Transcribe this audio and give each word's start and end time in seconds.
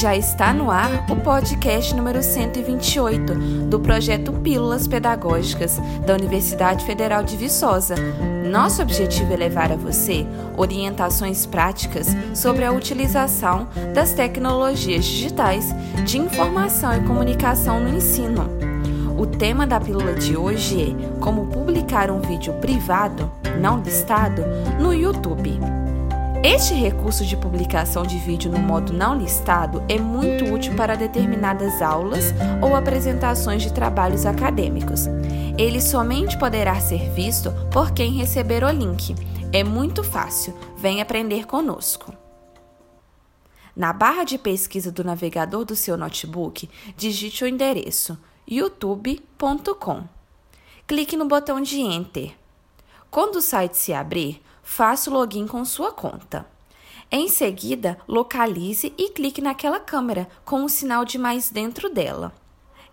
Já 0.00 0.16
está 0.16 0.50
no 0.54 0.70
ar 0.70 1.04
o 1.10 1.16
podcast 1.16 1.94
número 1.94 2.22
128 2.22 3.34
do 3.68 3.78
projeto 3.78 4.32
Pílulas 4.32 4.88
Pedagógicas 4.88 5.78
da 6.06 6.14
Universidade 6.14 6.86
Federal 6.86 7.22
de 7.22 7.36
Viçosa. 7.36 7.96
Nosso 8.50 8.80
objetivo 8.80 9.34
é 9.34 9.36
levar 9.36 9.70
a 9.70 9.76
você 9.76 10.26
orientações 10.56 11.44
práticas 11.44 12.16
sobre 12.34 12.64
a 12.64 12.72
utilização 12.72 13.68
das 13.92 14.14
tecnologias 14.14 15.04
digitais 15.04 15.66
de 16.06 16.16
informação 16.16 16.94
e 16.96 17.06
comunicação 17.06 17.78
no 17.78 17.94
ensino. 17.94 18.48
O 19.18 19.26
tema 19.26 19.66
da 19.66 19.78
pílula 19.78 20.14
de 20.14 20.34
hoje 20.34 20.96
é 20.96 21.20
como 21.20 21.48
publicar 21.48 22.10
um 22.10 22.20
vídeo 22.20 22.54
privado, 22.54 23.30
não 23.60 23.82
listado, 23.82 24.46
no 24.80 24.94
YouTube. 24.94 25.79
Este 26.42 26.72
recurso 26.72 27.22
de 27.26 27.36
publicação 27.36 28.02
de 28.02 28.16
vídeo 28.16 28.50
no 28.50 28.58
modo 28.58 28.94
não 28.94 29.14
listado 29.14 29.84
é 29.90 29.98
muito 29.98 30.46
útil 30.46 30.74
para 30.74 30.96
determinadas 30.96 31.82
aulas 31.82 32.32
ou 32.62 32.74
apresentações 32.74 33.62
de 33.62 33.70
trabalhos 33.70 34.24
acadêmicos. 34.24 35.04
Ele 35.58 35.82
somente 35.82 36.38
poderá 36.38 36.80
ser 36.80 37.10
visto 37.10 37.52
por 37.70 37.90
quem 37.90 38.12
receber 38.12 38.64
o 38.64 38.70
link. 38.70 39.14
É 39.52 39.62
muito 39.62 40.02
fácil, 40.02 40.54
vem 40.78 41.02
aprender 41.02 41.46
conosco. 41.46 42.10
Na 43.76 43.92
barra 43.92 44.24
de 44.24 44.38
pesquisa 44.38 44.90
do 44.90 45.04
navegador 45.04 45.66
do 45.66 45.76
seu 45.76 45.94
notebook, 45.94 46.70
digite 46.96 47.44
o 47.44 47.46
endereço 47.46 48.18
youtube.com. 48.48 50.04
Clique 50.86 51.18
no 51.18 51.26
botão 51.26 51.60
de 51.60 51.80
Enter. 51.82 52.32
Quando 53.10 53.36
o 53.36 53.42
site 53.42 53.76
se 53.76 53.92
abrir, 53.92 54.40
faça 54.70 55.10
o 55.10 55.12
login 55.12 55.48
com 55.48 55.64
sua 55.64 55.90
conta. 55.90 56.46
Em 57.10 57.26
seguida, 57.26 57.98
localize 58.06 58.94
e 58.96 59.08
clique 59.08 59.40
naquela 59.40 59.80
câmera 59.80 60.28
com 60.44 60.62
o 60.64 60.68
sinal 60.68 61.04
de 61.04 61.18
mais 61.18 61.50
dentro 61.50 61.90
dela. 61.90 62.32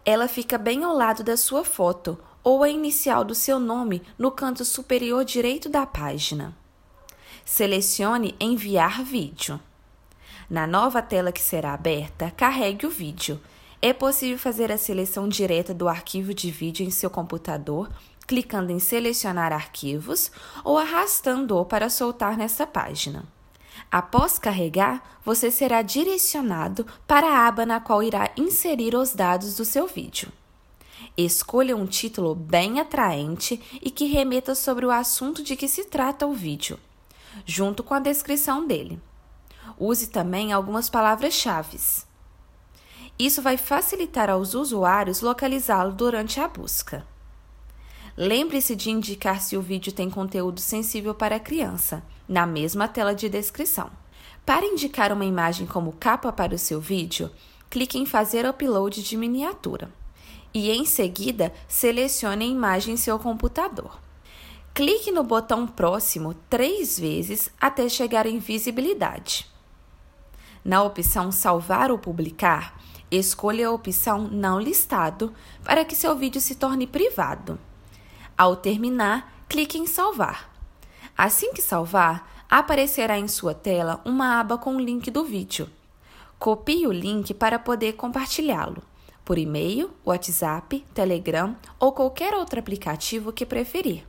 Ela 0.03 0.27
fica 0.27 0.57
bem 0.57 0.83
ao 0.83 0.95
lado 0.95 1.23
da 1.23 1.37
sua 1.37 1.63
foto 1.63 2.17
ou 2.43 2.63
a 2.63 2.69
inicial 2.69 3.23
do 3.23 3.35
seu 3.35 3.59
nome 3.59 4.01
no 4.17 4.31
canto 4.31 4.65
superior 4.65 5.23
direito 5.23 5.69
da 5.69 5.85
página. 5.85 6.57
Selecione 7.45 8.35
Enviar 8.39 9.03
vídeo. 9.03 9.59
Na 10.49 10.65
nova 10.65 10.99
tela 11.03 11.31
que 11.31 11.41
será 11.41 11.75
aberta, 11.75 12.33
carregue 12.35 12.87
o 12.87 12.89
vídeo. 12.89 13.39
É 13.79 13.93
possível 13.93 14.39
fazer 14.39 14.71
a 14.71 14.79
seleção 14.79 15.29
direta 15.29 15.75
do 15.75 15.87
arquivo 15.87 16.33
de 16.33 16.49
vídeo 16.49 16.83
em 16.83 16.89
seu 16.89 17.11
computador 17.11 17.87
clicando 18.27 18.71
em 18.73 18.79
Selecionar 18.79 19.53
arquivos 19.53 20.29
ou 20.63 20.77
arrastando-o 20.77 21.65
para 21.65 21.89
soltar 21.89 22.37
nessa 22.37 22.67
página. 22.67 23.23
Após 23.89 24.37
carregar, 24.37 25.19
você 25.23 25.49
será 25.49 25.81
direcionado 25.81 26.85
para 27.07 27.27
a 27.27 27.47
aba 27.47 27.65
na 27.65 27.79
qual 27.79 28.03
irá 28.03 28.29
inserir 28.35 28.95
os 28.95 29.15
dados 29.15 29.55
do 29.55 29.63
seu 29.63 29.87
vídeo. 29.87 30.31
Escolha 31.15 31.75
um 31.75 31.85
título 31.85 32.35
bem 32.35 32.79
atraente 32.79 33.61
e 33.81 33.89
que 33.89 34.05
remeta 34.05 34.53
sobre 34.53 34.85
o 34.85 34.91
assunto 34.91 35.41
de 35.41 35.55
que 35.55 35.67
se 35.67 35.85
trata 35.85 36.27
o 36.27 36.33
vídeo, 36.33 36.77
junto 37.45 37.81
com 37.83 37.93
a 37.93 37.99
descrição 37.99 38.67
dele. 38.67 39.01
Use 39.79 40.07
também 40.07 40.51
algumas 40.51 40.89
palavras-chave. 40.89 41.79
Isso 43.17 43.41
vai 43.41 43.57
facilitar 43.57 44.29
aos 44.29 44.53
usuários 44.53 45.21
localizá-lo 45.21 45.93
durante 45.93 46.39
a 46.39 46.47
busca. 46.47 47.05
Lembre-se 48.17 48.75
de 48.75 48.89
indicar 48.89 49.39
se 49.39 49.55
o 49.55 49.61
vídeo 49.61 49.93
tem 49.93 50.09
conteúdo 50.09 50.59
sensível 50.59 51.13
para 51.13 51.39
criança, 51.39 52.03
na 52.27 52.47
mesma 52.47 52.87
tela 52.87 53.13
de 53.13 53.29
descrição. 53.29 53.91
Para 54.43 54.65
indicar 54.65 55.11
uma 55.11 55.23
imagem 55.23 55.67
como 55.67 55.91
capa 55.91 56.31
para 56.31 56.55
o 56.55 56.57
seu 56.57 56.81
vídeo, 56.81 57.29
clique 57.69 57.99
em 57.99 58.07
Fazer 58.07 58.49
upload 58.49 59.03
de 59.03 59.15
miniatura 59.15 59.91
e, 60.51 60.71
em 60.71 60.83
seguida, 60.83 61.53
selecione 61.67 62.45
a 62.45 62.47
imagem 62.47 62.95
em 62.95 62.97
seu 62.97 63.19
computador. 63.19 63.99
Clique 64.73 65.11
no 65.11 65.23
botão 65.23 65.67
Próximo 65.67 66.33
três 66.49 66.99
vezes 66.99 67.51
até 67.61 67.87
chegar 67.87 68.25
em 68.25 68.39
Visibilidade. 68.39 69.45
Na 70.65 70.81
opção 70.81 71.31
Salvar 71.31 71.91
ou 71.91 71.99
Publicar, 71.99 72.81
escolha 73.11 73.67
a 73.67 73.71
opção 73.71 74.27
Não 74.27 74.59
listado 74.59 75.31
para 75.63 75.85
que 75.85 75.95
seu 75.95 76.15
vídeo 76.15 76.41
se 76.41 76.55
torne 76.55 76.87
privado. 76.87 77.59
Ao 78.37 78.55
terminar, 78.55 79.45
clique 79.49 79.77
em 79.77 79.87
Salvar. 79.87 80.49
Assim 81.17 81.51
que 81.53 81.61
salvar, 81.61 82.45
aparecerá 82.47 83.17
em 83.17 83.27
sua 83.27 83.55
tela 83.55 83.99
uma 84.05 84.39
aba 84.39 84.57
com 84.57 84.75
o 84.75 84.79
link 84.79 85.09
do 85.09 85.23
vídeo. 85.23 85.67
Copie 86.37 86.85
o 86.85 86.91
link 86.91 87.33
para 87.33 87.57
poder 87.57 87.93
compartilhá-lo 87.93 88.83
por 89.27 89.37
e-mail, 89.37 89.91
WhatsApp, 90.05 90.85
Telegram 90.93 91.53
ou 91.77 91.91
qualquer 91.91 92.33
outro 92.33 92.61
aplicativo 92.61 93.33
que 93.33 93.45
preferir. 93.45 94.05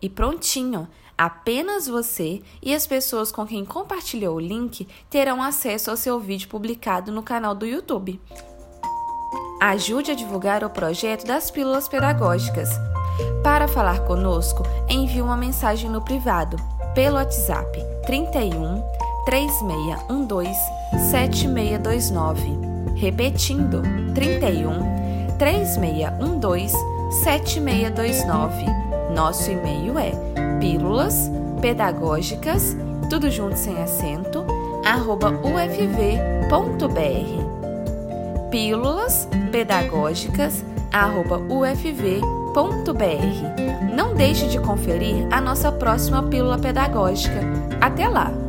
E 0.00 0.08
prontinho! 0.08 0.88
Apenas 1.18 1.86
você 1.86 2.42
e 2.62 2.74
as 2.74 2.86
pessoas 2.86 3.30
com 3.30 3.46
quem 3.46 3.66
compartilhou 3.66 4.36
o 4.36 4.40
link 4.40 4.88
terão 5.10 5.42
acesso 5.42 5.90
ao 5.90 5.96
seu 5.96 6.18
vídeo 6.18 6.48
publicado 6.48 7.12
no 7.12 7.22
canal 7.22 7.54
do 7.54 7.66
YouTube. 7.66 8.20
Ajude 9.60 10.10
a 10.10 10.14
divulgar 10.14 10.64
o 10.64 10.70
projeto 10.70 11.26
das 11.26 11.50
Pílulas 11.50 11.88
Pedagógicas. 11.88 12.68
Para 13.42 13.68
falar 13.68 14.00
conosco, 14.00 14.62
envie 14.88 15.22
uma 15.22 15.36
mensagem 15.36 15.88
no 15.88 16.00
privado 16.00 16.56
pelo 16.94 17.16
WhatsApp 17.16 17.78
31 18.06 18.82
3612 19.24 20.58
7629. 21.10 22.58
Repetindo, 22.94 23.82
31 24.14 25.36
3612 25.38 26.76
7629. 27.22 28.64
Nosso 29.14 29.50
e-mail 29.50 29.98
é 29.98 30.12
pílulas 30.58 31.30
pedagógicas, 31.60 32.76
tudo 33.08 33.30
junto 33.30 33.56
sem 33.56 33.76
acento, 33.82 34.44
arroba 34.84 35.30
ufv.br. 35.30 36.46
Pílulas 38.50 39.28
pedagógicas, 39.50 40.64
arroba 40.92 41.38
ufv.br 41.38 42.45
não 43.94 44.14
deixe 44.14 44.46
de 44.46 44.58
conferir 44.58 45.28
a 45.30 45.42
nossa 45.42 45.70
próxima 45.70 46.22
pílula 46.22 46.58
pedagógica. 46.58 47.42
Até 47.82 48.08
lá! 48.08 48.45